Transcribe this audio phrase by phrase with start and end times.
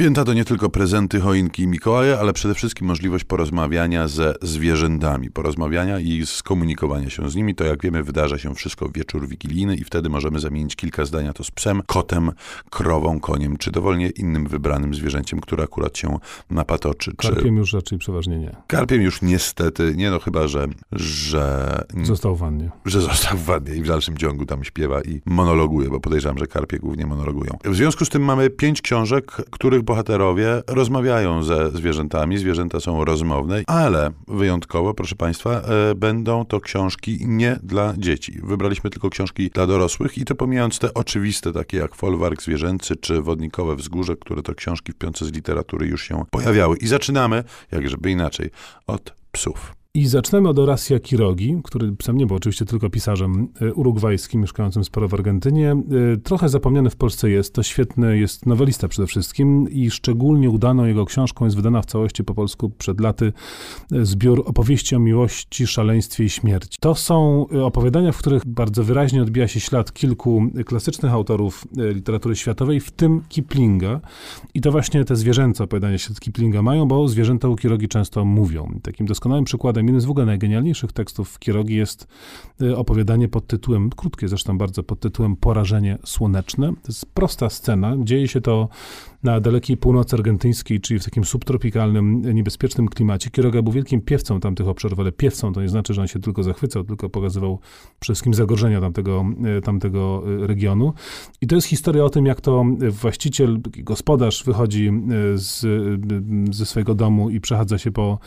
[0.00, 5.30] Święta to nie tylko prezenty, choinki i Mikołaje, ale przede wszystkim możliwość porozmawiania ze zwierzętami,
[5.30, 7.54] porozmawiania i skomunikowania się z nimi.
[7.54, 11.32] To jak wiemy wydarza się wszystko w wieczór wigilijny i wtedy możemy zamienić kilka zdania
[11.32, 12.32] to z psem, kotem,
[12.70, 16.18] krową, koniem, czy dowolnie innym wybranym zwierzęciem, które akurat się
[16.50, 17.12] napatoczy.
[17.18, 17.32] Czy...
[17.32, 18.56] Karpiem już raczej przeważnie nie.
[18.66, 20.66] Karpiem już niestety, nie no chyba, że...
[20.92, 21.84] że...
[22.02, 22.70] Został w wannie.
[22.84, 26.46] Że został w wannie i w dalszym ciągu tam śpiewa i monologuje, bo podejrzewam, że
[26.46, 27.58] karpie głównie monologują.
[27.64, 32.38] W związku z tym mamy pięć książek, których bohaterowie rozmawiają ze zwierzętami.
[32.38, 38.40] Zwierzęta są rozmowne, ale wyjątkowo, proszę Państwa, e, będą to książki nie dla dzieci.
[38.42, 43.22] Wybraliśmy tylko książki dla dorosłych i to pomijając te oczywiste, takie jak Folwark Zwierzęcy czy
[43.22, 46.76] Wodnikowe Wzgórze, które to książki w piące z literatury już się pojawiały.
[46.76, 48.50] I zaczynamy, jakżeby inaczej,
[48.86, 49.79] od psów.
[49.94, 54.84] I zaczynamy od Horacia Kirogi, który psem nie był oczywiście tylko pisarzem e, urugwajskim, mieszkającym
[54.84, 55.70] sporo w Argentynie.
[55.72, 60.84] E, trochę zapomniany w Polsce jest, to świetny jest nowelista przede wszystkim i szczególnie udaną
[60.84, 63.32] jego książką jest wydana w całości po polsku przed laty
[63.92, 66.78] e, zbiór opowieści o miłości, szaleństwie i śmierci.
[66.80, 72.80] To są opowiadania, w których bardzo wyraźnie odbija się ślad kilku klasycznych autorów literatury światowej,
[72.80, 74.00] w tym Kiplinga.
[74.54, 78.80] I to właśnie te zwierzęce opowiadania ślad Kiplinga mają, bo zwierzęta u Kirogi często mówią.
[78.82, 82.06] Takim doskonałym przykładem przykładem, jednym z w ogóle najgenialniejszych tekstów Kierogi jest
[82.62, 86.68] y, opowiadanie pod tytułem, krótkie zresztą bardzo, pod tytułem Porażenie słoneczne.
[86.68, 88.68] To jest prosta scena, dzieje się to
[89.22, 93.30] na dalekiej północy argentyńskiej, czyli w takim subtropikalnym, niebezpiecznym klimacie.
[93.30, 96.42] Quiroga był wielkim piewcą tamtych obszarów, ale piewcą to nie znaczy, że on się tylko
[96.42, 97.58] zachwycał, tylko pokazywał
[98.00, 99.24] przede wszystkim zagrożenia tamtego,
[99.58, 100.92] e, tamtego regionu.
[101.40, 104.90] I to jest historia o tym, jak to właściciel, gospodarz wychodzi
[105.34, 105.66] z,
[106.50, 108.18] ze swojego domu i przechadza się po,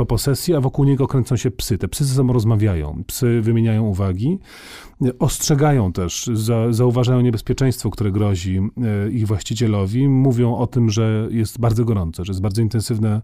[0.00, 1.78] po posesji, a wokół niego kręcą się psy.
[1.78, 4.38] Te psy ze sobą rozmawiają, psy wymieniają uwagi,
[5.18, 8.60] ostrzegają też, za, zauważają niebezpieczeństwo, które grozi
[9.10, 13.22] ich właścicielowi, mówią o tym, że jest bardzo gorąco, że jest bardzo intensywne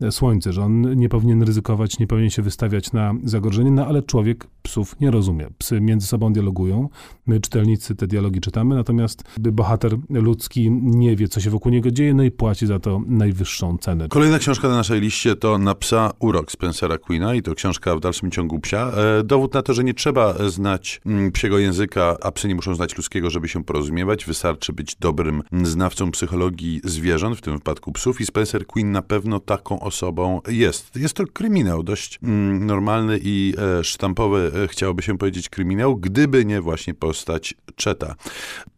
[0.00, 4.02] e, słońce, że on nie powinien ryzykować, nie powinien się wystawiać na zagrożenie, no ale
[4.02, 5.48] człowiek psów nie rozumie.
[5.58, 6.88] Psy między sobą dialogują,
[7.26, 12.14] my czytelnicy te dialogi czytamy, natomiast bohater ludzki nie wie, co się wokół niego dzieje,
[12.14, 14.08] no i płaci za to najwyższą cenę.
[14.08, 18.00] Kolejna książka na naszej liście to Na psa urok Spencera Queena i to książka w
[18.00, 18.90] dalszym ciągu psia.
[18.90, 22.74] E, dowód na to, że nie trzeba znać mm, psiego języka, a psy nie muszą
[22.74, 24.24] znać ludzkiego, żeby się porozumiewać.
[24.24, 29.40] Wystarczy być dobrym znawcą psychologii zwierząt, w tym wypadku psów, i Spencer Quinn na pewno
[29.40, 30.96] taką osobą jest.
[30.96, 36.44] Jest to kryminał, dość mm, normalny i e, sztampowy, e, chciałoby się powiedzieć, kryminał, gdyby
[36.44, 38.14] nie właśnie postać Czeta.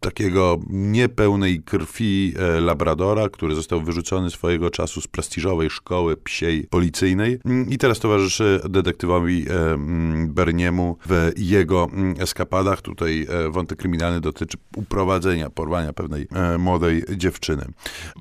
[0.01, 7.39] Takiego niepełnej krwi e, labradora, który został wyrzucony swojego czasu z prestiżowej szkoły psiej policyjnej
[7.45, 12.83] mm, i teraz towarzyszy detektywowi e, mm, Berniemu w jego mm, eskapadach.
[12.83, 17.65] Tutaj e, wątek kryminalny dotyczy uprowadzenia, porwania pewnej e, młodej dziewczyny.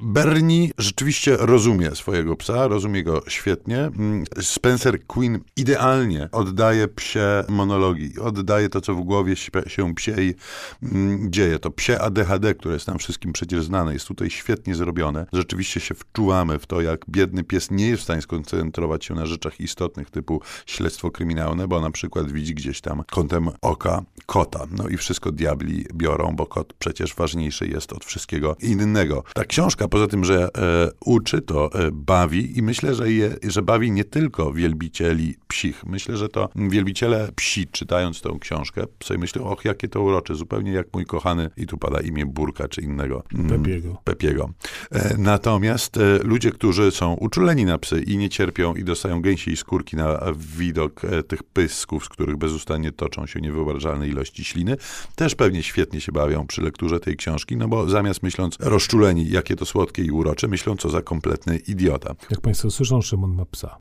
[0.02, 3.80] Bernie rzeczywiście rozumie swojego psa, rozumie go świetnie.
[3.80, 9.36] Mm, Spencer Quinn idealnie oddaje psie monologi, oddaje to, co w głowie
[9.68, 10.36] się psiej
[10.84, 11.60] mm, dzieje.
[11.60, 15.26] To psie ADHD, które jest nam wszystkim przecież znane, jest tutaj świetnie zrobione.
[15.34, 19.26] Rzeczywiście się wczuwamy w to, jak biedny pies nie jest w stanie skoncentrować się na
[19.26, 24.66] rzeczach istotnych typu śledztwo kryminalne, bo na przykład widzi gdzieś tam kątem oka kota.
[24.72, 29.24] No i wszystko diabli biorą, bo kot przecież ważniejszy jest od wszystkiego innego.
[29.34, 33.62] Ta książka, poza tym, że e, uczy, to e, bawi i myślę, że, je, że
[33.62, 35.86] bawi nie tylko wielbicieli psich.
[35.86, 40.72] Myślę, że to wielbiciele psi, czytając tą książkę, sobie myślą, och, jakie to urocze, zupełnie
[40.72, 43.24] jak mój kochany, i tu pada imię Burka czy innego.
[43.34, 43.98] Mm, Pepiego.
[44.04, 44.50] Pepiego.
[44.92, 49.58] E, natomiast e, ludzie, którzy są uczuleni na psy i nie cierpią i dostają gęsiej
[49.58, 54.78] skórki na widok e, tych pysków, z których bezustannie toczą się niewyobrażalne ilości śliny,
[55.16, 59.56] też pewnie świetnie się bawią przy lekturze tej książki, no bo zamiast myśląc rozczuleni, jakie
[59.56, 62.16] to słodkie i urocze, myślą, co za kompletny idiota.
[62.32, 63.78] Jak Państwo słyszą, Szymon ma psa.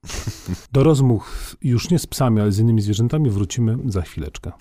[0.72, 4.53] Do rozmów już nie z psami, ale z innymi zwierzętami wrócimy za chwileczkę.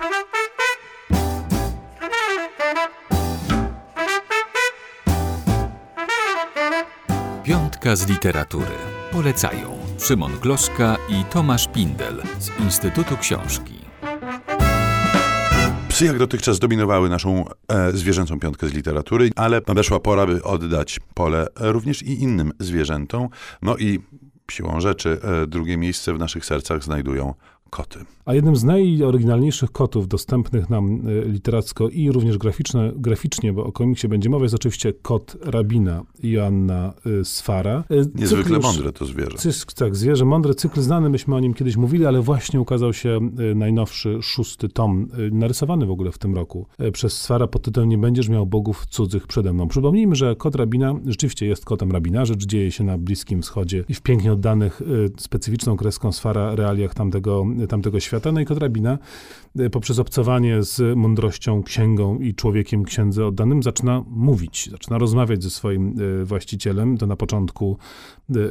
[7.43, 8.75] Piątka z literatury.
[9.11, 13.84] Polecają Szymon Gloszka i Tomasz Pindel z Instytutu Książki.
[15.95, 20.99] Psy jak dotychczas dominowały naszą e, zwierzęcą piątkę z literatury, ale nadeszła pora, by oddać
[21.13, 23.29] pole również i innym zwierzętom.
[23.61, 23.99] No i
[24.51, 27.33] siłą rzeczy e, drugie miejsce w naszych sercach znajdują
[27.69, 27.99] koty.
[28.25, 33.71] A jednym z najoryginalniejszych kotów dostępnych nam e, literacko i również graficzne, graficznie, bo o
[33.71, 37.83] komiksie będzie mowa, jest oczywiście kot Rabina Joanna e, Sfara.
[37.89, 39.37] E, Niezwykle już- mądre to zwierzę.
[39.37, 43.19] Cysk, tak, zwierzę mądre, cykl znany, myśmy o nim kiedyś mówili, ale właśnie ukazał się
[43.55, 48.29] najnowszy, szósty tom, narysowany w ogóle w tym roku, przez Sfara pod tytułem Nie będziesz
[48.29, 49.67] miał bogów cudzych przede mną.
[49.67, 53.93] Przypomnijmy, że kot Rabina rzeczywiście jest kotem Rabina, rzecz dzieje się na Bliskim Wschodzie i
[53.93, 54.81] w pięknie oddanych
[55.17, 58.31] specyficzną kreską Sfara realiach tamtego, tamtego świata.
[58.31, 58.97] No i kot Rabina
[59.59, 65.49] e, poprzez obcowanie z mądrością, księgą i człowiekiem księdze oddanym zaczyna mówić, zaczyna rozmawiać ze
[65.49, 66.97] swoim e, właścicielem.
[66.97, 67.77] To na początku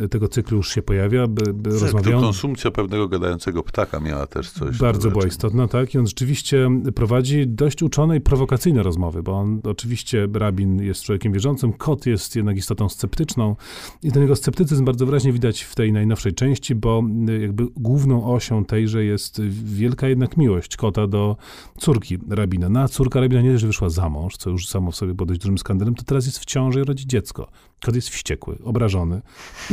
[0.02, 2.20] e, tego cyklu już się pojawia, Tak, to rozmawiał.
[2.20, 4.78] konsumpcja pewnego gadającego ptaka miała też coś.
[4.78, 5.94] Bardzo była istotna, tak.
[5.94, 11.32] I on rzeczywiście prowadzi dość uczone i prowokacyjne rozmowy, bo on oczywiście, rabin jest człowiekiem
[11.32, 13.56] wierzącym, kot jest jednak istotą sceptyczną
[14.02, 17.02] i ten jego sceptycyzm bardzo wyraźnie widać w tej najnowszej części, bo
[17.40, 21.36] jakby główną osią tejże jest wielka jednak miłość kota do
[21.78, 22.68] córki rabina.
[22.68, 25.26] No a córka rabina nie że wyszła za mąż, co już samo w sobie było
[25.26, 27.48] dość dużym skandalem, to teraz jest w ciąży i rodzi dziecko.
[27.84, 29.22] Kot jest wściekły, obrażony,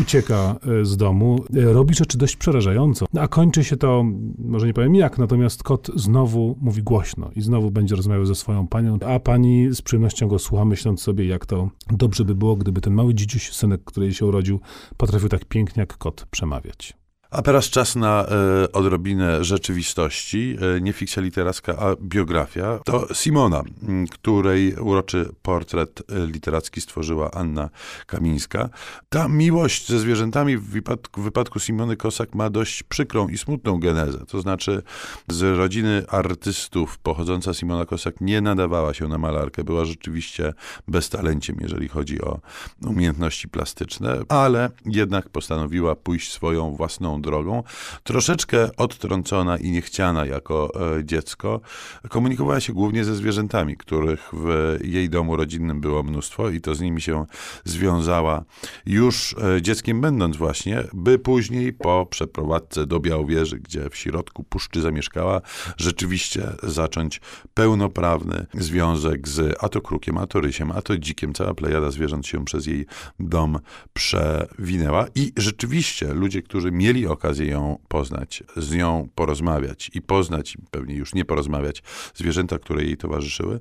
[0.01, 3.05] ucieka e, z domu, e, robi rzeczy dość przerażająco.
[3.13, 4.05] No, a kończy się to,
[4.37, 8.67] może nie powiem jak, natomiast kot znowu mówi głośno i znowu będzie rozmawiał ze swoją
[8.67, 12.81] panią, a pani z przyjemnością go słucha, myśląc sobie, jak to dobrze by było, gdyby
[12.81, 14.59] ten mały dzidziuś, synek, który się urodził,
[14.97, 17.00] potrafił tak pięknie jak kot przemawiać.
[17.31, 20.57] A teraz czas na e, odrobinę rzeczywistości.
[20.77, 22.79] E, nie fikcja literacka, a biografia.
[22.85, 23.63] To Simona,
[24.11, 27.69] której uroczy portret e, literacki stworzyła Anna
[28.05, 28.69] Kamińska.
[29.09, 33.79] Ta miłość ze zwierzętami w wypadku, w wypadku Simony Kosak ma dość przykrą i smutną
[33.79, 34.25] genezę.
[34.27, 34.83] To znaczy
[35.27, 39.63] z rodziny artystów pochodząca Simona Kosak nie nadawała się na malarkę.
[39.63, 40.53] Była rzeczywiście
[40.87, 42.39] beztalenciem, jeżeli chodzi o
[42.85, 47.63] umiejętności plastyczne, ale jednak postanowiła pójść swoją własną drogą.
[48.03, 51.61] Troszeczkę odtrącona i niechciana jako e, dziecko,
[52.09, 56.81] komunikowała się głównie ze zwierzętami, których w jej domu rodzinnym było mnóstwo i to z
[56.81, 57.25] nimi się
[57.65, 58.43] związała
[58.85, 64.81] już e, dzieckiem będąc właśnie, by później po przeprowadzce do Białowieży, gdzie w środku puszczy
[64.81, 65.41] zamieszkała,
[65.77, 67.21] rzeczywiście zacząć
[67.53, 71.33] pełnoprawny związek z a to krukiem, a to rysiem, a to dzikiem.
[71.33, 72.85] Cała plejada zwierząt się przez jej
[73.19, 73.59] dom
[73.93, 80.95] przewinęła i rzeczywiście ludzie, którzy mieli okazję ją poznać, z nią porozmawiać i poznać, pewnie
[80.95, 81.83] już nie porozmawiać,
[82.15, 83.59] zwierzęta, które jej towarzyszyły,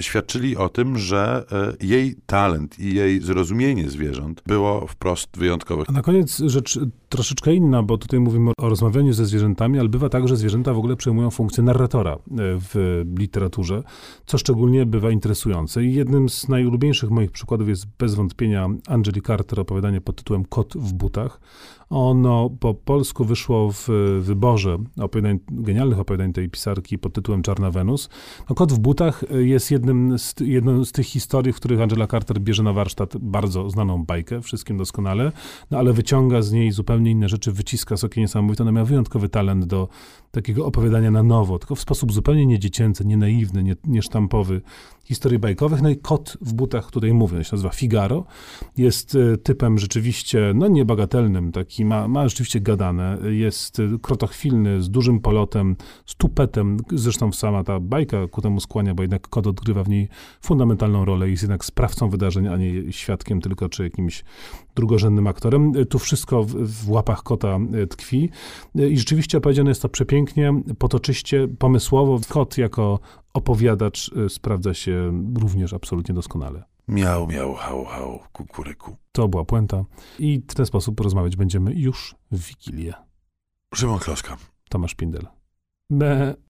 [0.00, 5.84] świadczyli o tym, że e, jej talent i jej zrozumienie zwierząt było wprost wyjątkowe.
[5.88, 6.78] A na koniec rzecz
[7.14, 10.78] troszeczkę inna, bo tutaj mówimy o rozmawianiu ze zwierzętami, ale bywa tak, że zwierzęta w
[10.78, 13.82] ogóle przejmują funkcję narratora e, w literaturze,
[14.26, 15.84] co szczególnie bywa interesujące.
[15.84, 20.74] I jednym z najulubieńszych moich przykładów jest bez wątpienia Angeli Carter, opowiadanie pod tytułem Kot
[20.76, 21.40] w butach.
[21.90, 23.88] Ono po polsku wyszło w
[24.20, 28.08] wyborze opowiadań, genialnych opowiadań tej pisarki pod tytułem Czarna Wenus.
[28.50, 32.40] No, Kot w butach jest jednym z, jedną z tych historii, w których Angela Carter
[32.40, 35.32] bierze na warsztat bardzo znaną bajkę, wszystkim doskonale,
[35.70, 38.62] no ale wyciąga z niej zupełnie inne rzeczy, wyciska soki niesamowite.
[38.62, 39.88] Ona miała wyjątkowy talent do
[40.30, 44.60] takiego opowiadania na nowo, tylko w sposób zupełnie niedziecięcy, nie naiwny, nie, niesztampowy
[45.04, 45.82] historii bajkowych.
[45.82, 48.24] No i Kot w butach, tutaj mówię, się nazywa Figaro,
[48.76, 54.90] jest e, typem rzeczywiście, no niebagatelnym, taki ma, ma rzeczywiście gadane, jest e, krotochwilny, z
[54.90, 59.84] dużym polotem, z tupetem, zresztą sama ta bajka ku temu skłania, bo jednak kot odgrywa
[59.84, 60.08] w niej
[60.40, 64.24] fundamentalną rolę, jest jednak sprawcą wydarzeń, a nie świadkiem tylko, czy jakimś
[64.74, 65.72] drugorzędnym aktorem.
[65.76, 68.30] E, Tu wszystko w, w łapach kota e, tkwi
[68.78, 72.20] E, i rzeczywiście opowiedziane jest to przepięknie, potoczyście, pomysłowo.
[72.28, 73.00] Kot jako
[73.34, 76.64] opowiadacz e, sprawdza się również absolutnie doskonale.
[76.88, 78.96] Miał, miał, hał, hał, kukuryku.
[79.12, 79.84] To była puenta
[80.18, 82.94] i w ten sposób rozmawiać będziemy już w Wigilię.
[83.74, 84.36] Szymon Kloska.
[84.68, 85.26] Tomasz Pindel.
[85.90, 86.34] Be.